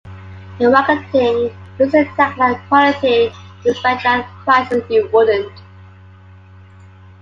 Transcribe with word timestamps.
The 0.57 0.67
marketing 0.67 1.51
uses 1.77 1.91
the 1.91 2.05
tagline 2.17 2.67
"quality 2.67 3.31
you'd 3.63 3.69
expect 3.73 4.03
at 4.03 4.25
prices 4.43 4.81
you 4.89 5.07
wouldn't". 5.13 5.53